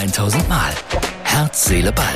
1000 0.00 0.48
Mal. 0.48 0.72
Herz, 1.24 1.66
Seele, 1.66 1.92
Ball. 1.92 2.14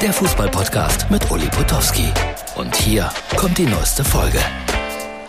Der 0.00 0.12
Fußballpodcast 0.12 1.10
mit 1.10 1.28
Uli 1.32 1.48
Potowski. 1.48 2.12
Und 2.54 2.76
hier 2.76 3.10
kommt 3.36 3.58
die 3.58 3.66
neueste 3.66 4.04
Folge. 4.04 4.38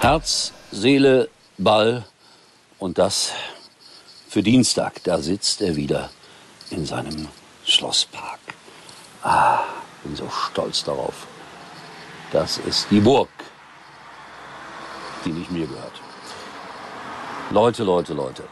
Herz, 0.01 0.53
Seele, 0.71 1.29
Ball. 1.57 2.05
Und 2.77 2.99
das 2.99 3.33
für 4.29 4.43
Dienstag. 4.43 5.03
Da 5.03 5.17
sitzt 5.17 5.63
er 5.63 5.75
wieder 5.75 6.11
in 6.69 6.85
seinem 6.85 7.27
Schlosspark. 7.65 8.39
Ah, 9.23 9.61
bin 10.03 10.15
so 10.15 10.29
stolz 10.29 10.83
darauf. 10.83 11.25
Das 12.31 12.59
ist 12.59 12.85
die 12.91 12.99
Burg, 12.99 13.29
die 15.25 15.31
nicht 15.31 15.49
mir 15.49 15.65
gehört. 15.65 15.99
Leute, 17.49 17.83
Leute, 17.83 18.13
Leute. 18.13 18.43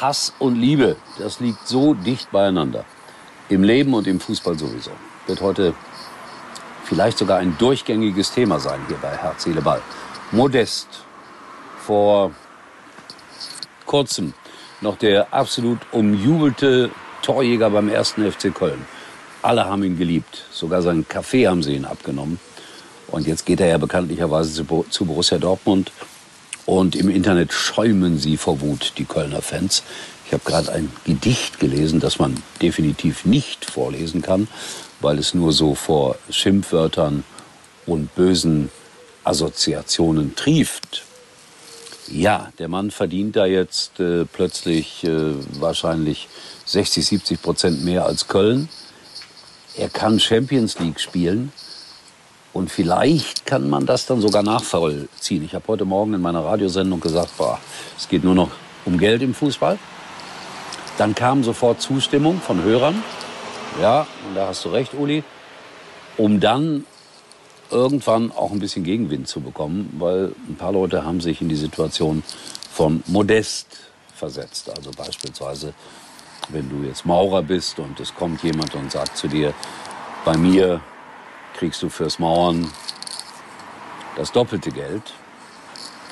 Hass 0.00 0.32
und 0.38 0.54
Liebe, 0.54 0.94
das 1.18 1.40
liegt 1.40 1.66
so 1.66 1.94
dicht 1.94 2.30
beieinander. 2.30 2.84
Im 3.50 3.64
Leben 3.64 3.92
und 3.94 4.06
im 4.06 4.20
Fußball 4.20 4.56
sowieso. 4.56 4.92
Wird 5.26 5.40
heute 5.40 5.74
vielleicht 6.84 7.18
sogar 7.18 7.38
ein 7.38 7.58
durchgängiges 7.58 8.30
Thema 8.32 8.60
sein 8.60 8.80
hier 8.86 8.96
bei 9.02 9.14
Herz, 9.16 9.42
Seele, 9.42 9.60
Ball. 9.60 9.82
Modest. 10.30 10.86
Vor 11.84 12.30
kurzem 13.86 14.34
noch 14.80 14.96
der 14.96 15.34
absolut 15.34 15.80
umjubelte 15.90 16.90
Torjäger 17.22 17.70
beim 17.70 17.88
ersten 17.88 18.30
FC 18.30 18.54
Köln. 18.54 18.86
Alle 19.42 19.64
haben 19.64 19.82
ihn 19.82 19.98
geliebt. 19.98 20.44
Sogar 20.52 20.80
seinen 20.82 21.08
Kaffee 21.08 21.48
haben 21.48 21.64
sie 21.64 21.74
ihn 21.74 21.84
abgenommen. 21.84 22.38
Und 23.08 23.26
jetzt 23.26 23.46
geht 23.46 23.60
er 23.60 23.66
ja 23.66 23.78
bekanntlicherweise 23.78 24.64
zu 24.90 25.04
Borussia 25.04 25.38
Dortmund. 25.38 25.90
Und 26.66 26.94
im 26.94 27.08
Internet 27.08 27.52
schäumen 27.52 28.18
sie 28.18 28.36
vor 28.36 28.60
Wut, 28.60 28.92
die 28.96 29.06
Kölner 29.06 29.42
Fans. 29.42 29.82
Ich 30.30 30.34
habe 30.34 30.44
gerade 30.44 30.70
ein 30.70 30.92
Gedicht 31.02 31.58
gelesen, 31.58 31.98
das 31.98 32.20
man 32.20 32.40
definitiv 32.62 33.24
nicht 33.24 33.68
vorlesen 33.68 34.22
kann, 34.22 34.46
weil 35.00 35.18
es 35.18 35.34
nur 35.34 35.52
so 35.52 35.74
vor 35.74 36.18
Schimpfwörtern 36.30 37.24
und 37.84 38.14
bösen 38.14 38.70
Assoziationen 39.24 40.36
trieft. 40.36 41.02
Ja, 42.06 42.52
der 42.60 42.68
Mann 42.68 42.92
verdient 42.92 43.34
da 43.34 43.44
jetzt 43.44 43.98
äh, 43.98 44.24
plötzlich 44.24 45.02
äh, 45.02 45.32
wahrscheinlich 45.58 46.28
60, 46.64 47.04
70 47.04 47.42
Prozent 47.42 47.84
mehr 47.84 48.06
als 48.06 48.28
Köln. 48.28 48.68
Er 49.76 49.88
kann 49.88 50.20
Champions 50.20 50.78
League 50.78 51.00
spielen. 51.00 51.50
Und 52.52 52.70
vielleicht 52.70 53.46
kann 53.46 53.68
man 53.68 53.84
das 53.84 54.06
dann 54.06 54.20
sogar 54.20 54.44
nachvollziehen. 54.44 55.44
Ich 55.44 55.54
habe 55.54 55.66
heute 55.66 55.84
Morgen 55.84 56.14
in 56.14 56.20
meiner 56.20 56.44
Radiosendung 56.44 57.00
gesagt, 57.00 57.36
boah, 57.36 57.58
es 57.98 58.08
geht 58.08 58.22
nur 58.22 58.36
noch 58.36 58.52
um 58.84 58.96
Geld 58.96 59.22
im 59.22 59.34
Fußball. 59.34 59.76
Dann 61.00 61.14
kam 61.14 61.42
sofort 61.42 61.80
Zustimmung 61.80 62.42
von 62.42 62.62
Hörern. 62.62 63.02
Ja, 63.80 64.06
und 64.28 64.34
da 64.34 64.48
hast 64.48 64.66
du 64.66 64.68
recht, 64.68 64.92
Uli. 64.92 65.24
Um 66.18 66.40
dann 66.40 66.84
irgendwann 67.70 68.30
auch 68.30 68.50
ein 68.50 68.58
bisschen 68.58 68.84
Gegenwind 68.84 69.26
zu 69.26 69.40
bekommen, 69.40 69.96
weil 69.98 70.34
ein 70.46 70.56
paar 70.56 70.72
Leute 70.72 71.06
haben 71.06 71.22
sich 71.22 71.40
in 71.40 71.48
die 71.48 71.56
Situation 71.56 72.22
von 72.70 73.02
Modest 73.06 73.78
versetzt. 74.14 74.68
Also 74.76 74.90
beispielsweise, 74.90 75.72
wenn 76.50 76.68
du 76.68 76.86
jetzt 76.86 77.06
Maurer 77.06 77.42
bist 77.44 77.78
und 77.78 77.98
es 77.98 78.14
kommt 78.14 78.42
jemand 78.42 78.74
und 78.74 78.92
sagt 78.92 79.16
zu 79.16 79.26
dir, 79.26 79.54
bei 80.26 80.36
mir 80.36 80.82
kriegst 81.56 81.82
du 81.82 81.88
fürs 81.88 82.18
Mauern 82.18 82.70
das 84.16 84.32
doppelte 84.32 84.70
Geld 84.70 85.14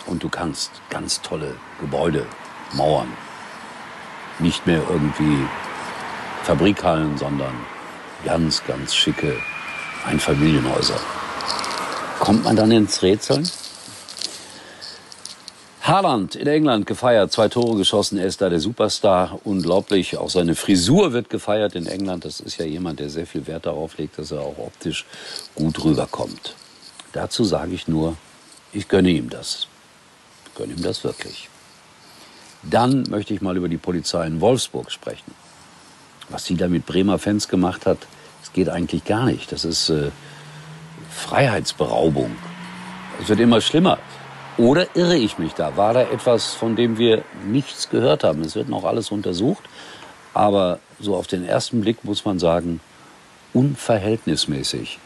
und 0.06 0.22
du 0.22 0.30
kannst 0.30 0.70
ganz 0.88 1.20
tolle 1.20 1.56
Gebäude 1.78 2.24
mauern. 2.72 3.27
Nicht 4.38 4.66
mehr 4.66 4.82
irgendwie 4.88 5.46
Fabrikhallen, 6.44 7.18
sondern 7.18 7.54
ganz, 8.24 8.62
ganz 8.64 8.94
schicke 8.94 9.34
Einfamilienhäuser. 10.06 10.98
Kommt 12.20 12.44
man 12.44 12.56
dann 12.56 12.70
ins 12.70 13.02
Rätseln? 13.02 13.48
Haaland 15.88 16.34
in 16.34 16.46
England 16.46 16.84
gefeiert, 16.84 17.32
zwei 17.32 17.48
Tore 17.48 17.78
geschossen, 17.78 18.18
er 18.18 18.26
ist 18.26 18.42
da 18.42 18.50
der 18.50 18.60
Superstar, 18.60 19.40
unglaublich. 19.44 20.18
Auch 20.18 20.28
seine 20.28 20.54
Frisur 20.54 21.14
wird 21.14 21.30
gefeiert 21.30 21.74
in 21.76 21.86
England. 21.86 22.26
Das 22.26 22.40
ist 22.40 22.58
ja 22.58 22.66
jemand, 22.66 23.00
der 23.00 23.08
sehr 23.08 23.26
viel 23.26 23.46
Wert 23.46 23.64
darauf 23.64 23.96
legt, 23.96 24.18
dass 24.18 24.30
er 24.30 24.40
auch 24.40 24.58
optisch 24.58 25.06
gut 25.54 25.82
rüberkommt. 25.82 26.54
Dazu 27.12 27.44
sage 27.44 27.72
ich 27.72 27.88
nur, 27.88 28.16
ich 28.72 28.88
gönne 28.88 29.08
ihm 29.08 29.30
das. 29.30 29.66
Ich 30.46 30.54
gönne 30.56 30.74
ihm 30.74 30.82
das 30.82 31.04
wirklich. 31.04 31.48
Dann 32.62 33.04
möchte 33.08 33.34
ich 33.34 33.40
mal 33.40 33.56
über 33.56 33.68
die 33.68 33.76
Polizei 33.76 34.26
in 34.26 34.40
Wolfsburg 34.40 34.90
sprechen. 34.90 35.34
Was 36.28 36.44
sie 36.44 36.56
da 36.56 36.68
mit 36.68 36.86
Bremer 36.86 37.18
Fans 37.18 37.48
gemacht 37.48 37.86
hat, 37.86 37.98
das 38.40 38.52
geht 38.52 38.68
eigentlich 38.68 39.04
gar 39.04 39.26
nicht. 39.26 39.52
Das 39.52 39.64
ist 39.64 39.88
äh, 39.90 40.10
Freiheitsberaubung. 41.10 42.36
Es 43.20 43.28
wird 43.28 43.40
immer 43.40 43.60
schlimmer. 43.60 43.98
Oder 44.56 44.96
irre 44.96 45.16
ich 45.16 45.38
mich 45.38 45.54
da? 45.54 45.76
War 45.76 45.94
da 45.94 46.02
etwas, 46.02 46.54
von 46.54 46.74
dem 46.74 46.98
wir 46.98 47.24
nichts 47.46 47.90
gehört 47.90 48.24
haben? 48.24 48.42
Es 48.42 48.56
wird 48.56 48.68
noch 48.68 48.84
alles 48.84 49.10
untersucht. 49.10 49.64
Aber 50.34 50.80
so 51.00 51.16
auf 51.16 51.26
den 51.26 51.44
ersten 51.44 51.80
Blick 51.80 52.04
muss 52.04 52.24
man 52.24 52.38
sagen, 52.38 52.80
unverhältnismäßig, 53.54 54.98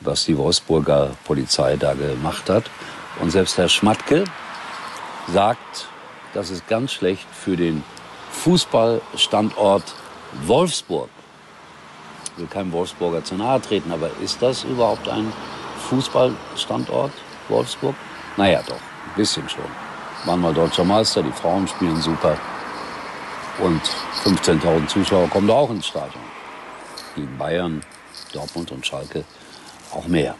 was 0.00 0.24
die 0.24 0.36
Wolfsburger 0.36 1.10
Polizei 1.24 1.76
da 1.76 1.94
gemacht 1.94 2.48
hat. 2.50 2.64
Und 3.20 3.30
selbst 3.30 3.58
Herr 3.58 3.68
Schmatke 3.68 4.24
sagt, 5.32 5.88
das 6.34 6.50
ist 6.50 6.66
ganz 6.68 6.92
schlecht 6.92 7.26
für 7.32 7.56
den 7.56 7.82
Fußballstandort 8.30 9.94
Wolfsburg. 10.44 11.08
Ich 12.32 12.38
will 12.38 12.46
keinem 12.46 12.72
Wolfsburger 12.72 13.24
zu 13.24 13.34
nahe 13.34 13.60
treten, 13.60 13.90
aber 13.92 14.10
ist 14.22 14.40
das 14.40 14.64
überhaupt 14.64 15.08
ein 15.08 15.32
Fußballstandort 15.88 17.12
Wolfsburg? 17.48 17.94
Naja, 18.36 18.62
doch. 18.66 18.74
Ein 18.74 19.14
bisschen 19.16 19.48
schon. 19.48 19.64
Waren 20.24 20.40
mal 20.40 20.54
deutscher 20.54 20.84
Meister, 20.84 21.22
die 21.22 21.32
Frauen 21.32 21.66
spielen 21.66 22.00
super. 22.00 22.36
Und 23.58 23.80
15.000 24.24 24.86
Zuschauer 24.86 25.28
kommen 25.28 25.48
da 25.48 25.54
auch 25.54 25.70
ins 25.70 25.86
Stadion. 25.86 26.22
Gegen 27.16 27.36
Bayern, 27.38 27.82
Dortmund 28.32 28.70
und 28.70 28.86
Schalke 28.86 29.24
auch 29.92 30.06
mehr. 30.06 30.36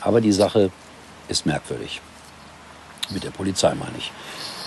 Aber 0.00 0.20
die 0.20 0.32
Sache 0.32 0.70
ist 1.28 1.46
merkwürdig. 1.46 2.00
Mit 3.10 3.24
der 3.24 3.30
Polizei 3.30 3.74
meine 3.74 3.96
ich. 3.96 4.12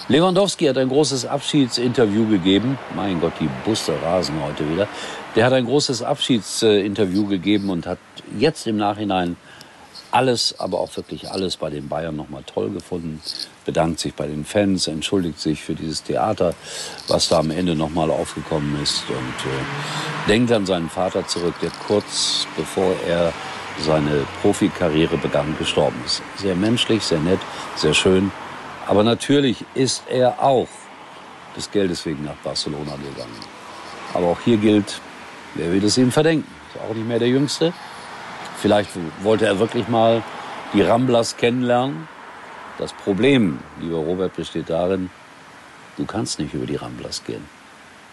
Lewandowski 0.09 0.65
hat 0.65 0.79
ein 0.79 0.89
großes 0.89 1.27
Abschiedsinterview 1.27 2.27
gegeben. 2.27 2.79
Mein 2.95 3.21
Gott, 3.21 3.33
die 3.39 3.49
Busse 3.63 3.93
rasen 4.01 4.41
heute 4.43 4.67
wieder. 4.67 4.87
Der 5.35 5.45
hat 5.45 5.53
ein 5.53 5.65
großes 5.65 6.01
Abschiedsinterview 6.01 7.27
gegeben 7.27 7.69
und 7.69 7.85
hat 7.85 7.99
jetzt 8.39 8.65
im 8.65 8.77
Nachhinein 8.77 9.35
alles, 10.09 10.55
aber 10.57 10.79
auch 10.79 10.97
wirklich 10.97 11.29
alles 11.29 11.57
bei 11.57 11.69
den 11.69 11.87
Bayern 11.87 12.15
nochmal 12.15 12.41
toll 12.43 12.71
gefunden. 12.71 13.21
Bedankt 13.65 13.99
sich 13.99 14.15
bei 14.15 14.25
den 14.25 14.45
Fans, 14.45 14.87
entschuldigt 14.87 15.39
sich 15.39 15.61
für 15.61 15.75
dieses 15.75 16.01
Theater, 16.01 16.55
was 17.07 17.29
da 17.29 17.37
am 17.37 17.51
Ende 17.51 17.75
nochmal 17.75 18.09
aufgekommen 18.09 18.81
ist 18.81 19.03
und 19.09 19.15
äh, 19.15 20.27
denkt 20.27 20.51
an 20.51 20.65
seinen 20.65 20.89
Vater 20.89 21.27
zurück, 21.27 21.53
der 21.61 21.69
kurz 21.85 22.47
bevor 22.57 22.95
er 23.07 23.31
seine 23.79 24.25
Profikarriere 24.41 25.17
begann, 25.17 25.55
gestorben 25.59 26.01
ist. 26.03 26.23
Sehr 26.37 26.55
menschlich, 26.55 27.03
sehr 27.03 27.19
nett, 27.19 27.39
sehr 27.75 27.93
schön. 27.93 28.31
Aber 28.89 29.03
natürlich 29.03 29.63
ist 29.75 30.03
er 30.09 30.41
auch 30.41 30.67
des 31.55 31.69
Geldes 31.69 32.03
wegen 32.07 32.25
nach 32.25 32.37
Barcelona 32.43 32.95
gegangen. 32.95 33.39
Aber 34.15 34.25
auch 34.25 34.39
hier 34.43 34.57
gilt, 34.57 34.99
wer 35.53 35.71
will 35.71 35.83
es 35.85 35.95
ihm 35.99 36.11
verdenken? 36.11 36.49
Ist 36.73 36.81
auch 36.81 36.95
nicht 36.95 37.07
mehr 37.07 37.19
der 37.19 37.27
Jüngste. 37.27 37.71
Vielleicht 38.57 38.89
wollte 39.21 39.45
er 39.45 39.59
wirklich 39.59 39.87
mal 39.89 40.23
die 40.73 40.81
Ramblers 40.81 41.37
kennenlernen. 41.37 42.07
Das 42.79 42.91
Problem, 42.93 43.59
lieber 43.79 43.97
Robert, 43.97 44.35
besteht 44.35 44.71
darin, 44.71 45.11
du 45.97 46.05
kannst 46.05 46.39
nicht 46.39 46.55
über 46.55 46.65
die 46.65 46.77
Ramblers 46.77 47.23
gehen, 47.23 47.47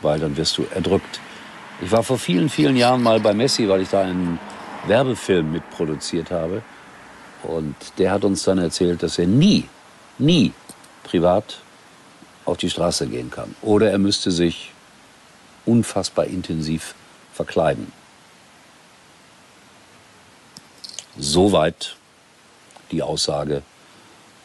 weil 0.02 0.20
dann 0.20 0.36
wirst 0.36 0.58
du 0.58 0.66
erdrückt. 0.74 1.20
Ich 1.80 1.90
war 1.90 2.02
vor 2.02 2.18
vielen, 2.18 2.50
vielen 2.50 2.76
Jahren 2.76 3.02
mal 3.02 3.18
bei 3.18 3.32
Messi, 3.32 3.66
weil 3.66 3.80
ich 3.80 3.88
da 3.88 4.02
einen 4.02 4.38
Werbefilm 4.86 5.52
mitproduziert 5.52 6.30
habe. 6.30 6.60
Und 7.42 7.76
der 7.96 8.10
hat 8.10 8.24
uns 8.24 8.42
dann 8.42 8.58
erzählt, 8.58 9.02
dass 9.02 9.18
er 9.18 9.26
nie, 9.26 9.68
nie 10.18 10.52
privat 11.06 11.58
auf 12.44 12.56
die 12.56 12.68
Straße 12.68 13.06
gehen 13.06 13.30
kann. 13.30 13.54
Oder 13.62 13.90
er 13.90 13.98
müsste 13.98 14.30
sich 14.30 14.72
unfassbar 15.64 16.26
intensiv 16.26 16.94
verkleiden. 17.32 17.92
Soweit 21.18 21.96
die 22.90 23.02
Aussage, 23.02 23.62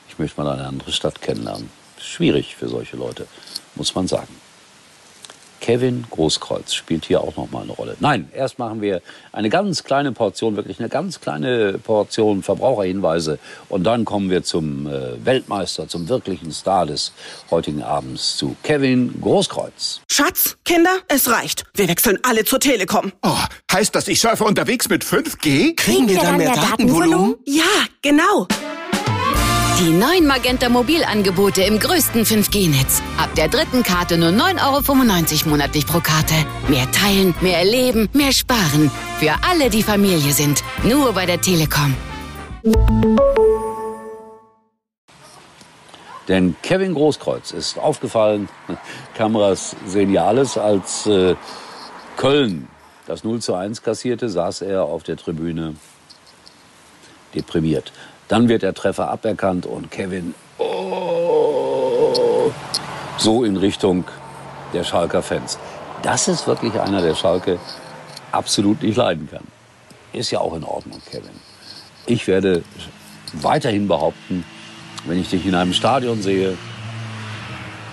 ich 0.08 0.18
möchte 0.20 0.42
mal 0.42 0.52
eine 0.52 0.68
andere 0.68 0.92
Stadt 0.92 1.22
kennenlernen. 1.22 1.70
Schwierig 1.98 2.56
für 2.56 2.70
solche 2.70 2.96
Leute, 2.96 3.28
muss 3.76 3.94
man 3.94 4.08
sagen. 4.08 4.36
Kevin 5.62 6.06
Großkreuz 6.10 6.74
spielt 6.74 7.06
hier 7.06 7.22
auch 7.22 7.38
noch 7.38 7.50
mal 7.52 7.62
eine 7.64 7.72
Rolle. 7.72 7.96
Nein, 8.00 8.30
erst 8.34 8.60
machen 8.60 8.82
wir 8.82 9.02
eine 9.32 9.50
ganz 9.50 9.84
kleine 9.84 10.12
Portion, 10.12 10.58
wirklich 10.58 10.80
eine 10.80 10.90
ganz 10.90 11.22
kleine 11.22 11.78
Portion 11.78 12.44
Verbraucherhinweise 12.44 13.40
und 13.70 13.84
dann 13.84 14.04
kommen 14.04 14.30
wir 14.30 14.44
zum 14.44 14.88
äh, 14.88 15.24
Weltmeister, 15.24 15.88
zum 15.88 16.10
wirklichen 16.10 16.52
Star 16.52 16.86
des 16.86 17.14
heutigen 17.50 17.84
Abends, 17.84 18.36
zu 18.36 18.56
Kevin 18.64 19.22
Großkreuz. 19.22 20.02
Schatz, 20.12 20.58
Kinder, 20.66 20.98
es 21.08 21.30
reicht. 21.32 21.64
Wir 21.76 21.88
wechseln 21.88 22.18
alle 22.24 22.44
zur 22.44 22.60
Telekom. 22.60 23.14
Oh, 23.22 23.38
heißt 23.72 23.96
das, 23.96 24.08
ich 24.08 24.20
surfe 24.20 24.44
unterwegs 24.44 24.90
mit 24.90 25.06
5G? 25.06 25.76
Kriegen 25.76 26.10
wir 26.10 26.20
dann 26.20 26.38
mehr 26.38 26.54
Datenvolumen? 26.54 27.36
Ja, 27.46 27.64
genau. 28.02 28.48
Die 29.82 29.90
neuen 29.90 30.28
Magenta 30.28 30.70
Mobilangebote 30.70 31.64
im 31.64 31.80
größten 31.80 32.24
5G-Netz. 32.24 33.02
Ab 33.18 33.34
der 33.36 33.48
dritten 33.48 33.82
Karte 33.82 34.16
nur 34.16 34.30
9,95 34.30 35.40
Euro 35.42 35.50
monatlich 35.50 35.88
pro 35.88 36.00
Karte. 36.00 36.36
Mehr 36.68 36.86
teilen, 36.92 37.34
mehr 37.42 37.58
erleben, 37.58 38.08
mehr 38.14 38.32
sparen. 38.32 38.92
Für 39.18 39.34
alle, 39.42 39.72
die 39.72 39.82
Familie 39.82 40.34
sind. 40.34 40.64
Nur 40.84 41.14
bei 41.14 41.26
der 41.26 41.42
Telekom. 41.42 41.96
Denn 46.28 46.56
Kevin 46.62 46.94
Großkreuz 46.94 47.50
ist 47.50 47.80
aufgefallen, 47.80 48.50
Kameras 49.16 49.76
sehen 49.88 50.14
ja 50.14 50.28
alles, 50.28 50.60
als 50.60 51.08
äh, 51.08 51.36
Köln 52.18 52.68
das 53.08 53.24
0 53.24 53.42
zu 53.42 53.56
1 53.56 53.82
kassierte, 53.82 54.30
saß 54.30 54.62
er 54.62 54.84
auf 54.84 55.02
der 55.02 55.18
Tribüne 55.18 55.76
deprimiert. 57.34 57.92
Dann 58.32 58.48
wird 58.48 58.62
der 58.62 58.74
Treffer 58.74 59.10
aberkannt 59.10 59.66
und 59.66 59.92
Kevin 59.92 60.34
oh, 60.58 62.50
so 63.18 63.44
in 63.44 63.58
Richtung 63.58 64.06
der 64.74 64.86
Schalker 64.86 65.22
Fans. 65.22 65.60
Das 66.02 66.30
ist 66.30 66.48
wirklich 66.48 66.80
einer, 66.80 67.02
der 67.02 67.14
Schalke 67.14 67.60
absolut 68.32 68.84
nicht 68.84 68.96
leiden 68.96 69.28
kann. 69.30 69.44
Ist 70.14 70.32
ja 70.32 70.40
auch 70.40 70.56
in 70.56 70.64
Ordnung, 70.64 71.02
Kevin. 71.12 71.34
Ich 72.06 72.26
werde 72.28 72.64
weiterhin 73.34 73.90
behaupten, 73.90 74.46
wenn 75.06 75.20
ich 75.20 75.30
dich 75.30 75.46
in 75.46 75.54
einem 75.54 75.74
Stadion 75.74 76.22
sehe, 76.22 76.58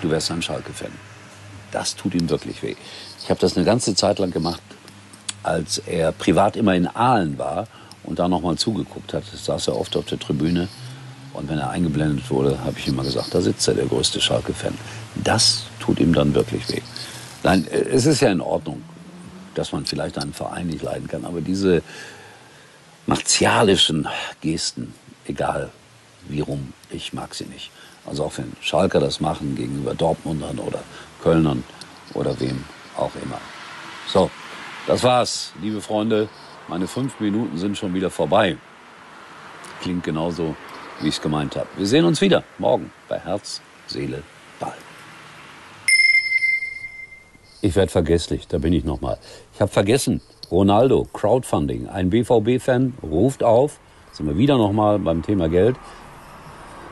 du 0.01 0.09
wärst 0.09 0.31
ein 0.31 0.41
Schalke-Fan. 0.41 0.93
Das 1.73 1.97
tut 1.97 2.15
ihm 2.15 2.29
wirklich 2.29 2.63
weh. 2.63 2.77
Ich 3.21 3.29
habe 3.29 3.41
das 3.41 3.57
eine 3.57 3.65
ganze 3.65 3.93
Zeit 3.93 4.19
lang 4.19 4.31
gemacht, 4.31 4.61
als 5.43 5.79
er 5.79 6.13
privat 6.13 6.55
immer 6.55 6.75
in 6.75 6.87
Aalen 6.87 7.37
war 7.37 7.67
und 8.03 8.19
da 8.19 8.27
noch 8.27 8.41
mal 8.41 8.57
zugeguckt 8.57 9.13
hat. 9.13 9.23
saß 9.25 9.67
er 9.67 9.77
oft 9.77 9.95
auf 9.95 10.05
der 10.05 10.19
Tribüne. 10.19 10.67
Und 11.33 11.47
wenn 11.47 11.59
er 11.59 11.69
eingeblendet 11.69 12.29
wurde, 12.29 12.59
habe 12.63 12.79
ich 12.79 12.87
immer 12.87 13.03
gesagt, 13.03 13.33
da 13.33 13.41
sitzt 13.41 13.67
er, 13.67 13.75
der 13.75 13.85
größte 13.85 14.19
Schalke-Fan. 14.19 14.73
Das 15.23 15.63
tut 15.79 15.99
ihm 15.99 16.13
dann 16.13 16.33
wirklich 16.33 16.67
weh. 16.69 16.81
Nein, 17.43 17.67
es 17.69 18.05
ist 18.05 18.21
ja 18.21 18.31
in 18.31 18.41
Ordnung, 18.41 18.81
dass 19.53 19.71
man 19.71 19.85
vielleicht 19.85 20.17
einen 20.17 20.33
Verein 20.33 20.67
nicht 20.67 20.81
leiden 20.81 21.07
kann. 21.07 21.25
Aber 21.25 21.41
diese 21.41 21.83
martialischen 23.05 24.07
Gesten, 24.41 24.93
egal 25.25 25.69
wie 26.27 26.41
rum, 26.41 26.73
ich 26.89 27.13
mag 27.13 27.33
sie 27.35 27.45
nicht. 27.45 27.71
Also 28.05 28.25
auch 28.25 28.37
wenn 28.37 28.53
Schalker 28.61 28.99
das 28.99 29.19
machen 29.19 29.55
gegenüber 29.55 29.93
Dortmundern 29.93 30.59
oder 30.59 30.79
Kölnern 31.21 31.63
oder 32.13 32.39
wem 32.39 32.63
auch 32.97 33.11
immer. 33.23 33.39
So, 34.07 34.29
das 34.87 35.03
war's, 35.03 35.53
liebe 35.61 35.81
Freunde. 35.81 36.27
Meine 36.69 36.85
fünf 36.85 37.19
Minuten 37.19 37.57
sind 37.57 37.79
schon 37.79 37.95
wieder 37.95 38.11
vorbei. 38.11 38.55
Klingt 39.81 40.03
genauso, 40.03 40.55
wie 41.01 41.07
ich 41.07 41.15
es 41.15 41.21
gemeint 41.21 41.55
habe. 41.55 41.67
Wir 41.77 41.87
sehen 41.87 42.05
uns 42.05 42.21
wieder 42.21 42.43
morgen 42.59 42.91
bei 43.07 43.17
Herz, 43.17 43.59
Seele, 43.87 44.21
Ball. 44.59 44.75
Ich 47.61 47.75
werde 47.75 47.91
vergesslich, 47.91 48.47
da 48.47 48.59
bin 48.59 48.71
ich 48.71 48.83
nochmal. 48.83 49.17
Ich 49.55 49.61
habe 49.61 49.71
vergessen, 49.71 50.21
Ronaldo, 50.51 51.07
Crowdfunding. 51.11 51.89
Ein 51.89 52.11
BVB-Fan 52.11 52.93
ruft 53.01 53.41
auf, 53.41 53.79
sind 54.11 54.27
wir 54.27 54.37
wieder 54.37 54.59
nochmal 54.59 54.99
beim 54.99 55.23
Thema 55.23 55.49
Geld, 55.49 55.75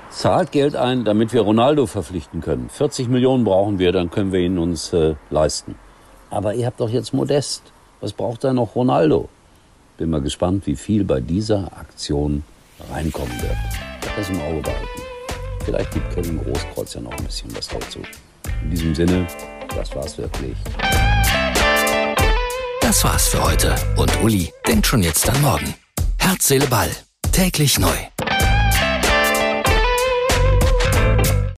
zahlt 0.10 0.52
Geld 0.52 0.76
ein, 0.76 1.06
damit 1.06 1.34
wir 1.34 1.42
Ronaldo 1.42 1.86
verpflichten 1.86 2.42
können. 2.42 2.70
40 2.70 3.10
Millionen 3.10 3.44
brauchen 3.44 3.78
wir, 3.78 3.92
dann 3.92 4.10
können 4.10 4.32
wir 4.32 4.40
ihn 4.40 4.58
uns 4.58 4.92
äh, 4.92 5.14
leisten. 5.30 5.76
Aber 6.32 6.56
ihr 6.56 6.66
habt 6.66 6.80
doch 6.80 6.90
jetzt 6.90 7.14
Modest. 7.14 7.62
Was 8.02 8.14
braucht 8.14 8.44
da 8.44 8.54
noch 8.54 8.76
Ronaldo? 8.76 9.30
Bin 9.98 10.12
mal 10.12 10.22
gespannt, 10.22 10.68
wie 10.68 10.76
viel 10.76 11.04
bei 11.04 11.20
dieser 11.20 11.72
Aktion 11.76 12.44
reinkommen 12.92 13.34
wird. 13.42 13.58
Das 14.16 14.30
im 14.30 14.40
Auge 14.42 14.62
behalten. 14.62 15.02
Vielleicht 15.66 15.92
gibt 15.92 16.14
Kevin 16.14 16.40
Großkreuz 16.44 16.94
ja 16.94 17.02
noch 17.02 17.12
ein 17.18 17.24
bisschen 17.24 17.56
was 17.58 17.68
dazu. 17.68 18.00
In 18.62 18.70
diesem 18.70 18.94
Sinne, 18.94 19.28
das 19.76 19.96
war's 19.96 20.18
wirklich. 20.20 20.56
Das 22.80 23.04
war's 23.04 23.28
für 23.30 23.44
heute. 23.44 23.74
Und 23.98 24.12
Uli 24.22 24.54
denkt 24.68 24.86
schon 24.86 25.02
jetzt 25.02 25.28
an 25.28 25.42
morgen. 25.42 25.74
Herz, 26.20 26.48
Seele, 26.48 26.68
Ball. 26.68 26.92
Täglich 27.32 27.80
neu. 27.80 27.98